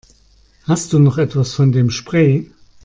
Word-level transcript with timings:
Hast 0.63 0.93
du 0.93 0.97
noch 0.97 1.17
was 1.17 1.53
von 1.53 1.71
dem 1.71 1.91
Spray? 1.91 2.49